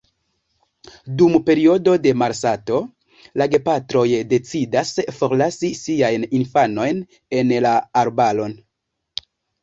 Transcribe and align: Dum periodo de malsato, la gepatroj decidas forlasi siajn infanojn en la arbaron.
Dum 1.17 1.33
periodo 1.47 1.91
de 2.05 2.13
malsato, 2.21 2.79
la 3.41 3.47
gepatroj 3.55 4.05
decidas 4.31 4.93
forlasi 5.17 5.69
siajn 5.81 6.25
infanojn 6.39 7.03
en 7.41 7.53
la 7.67 7.75
arbaron. 8.03 8.57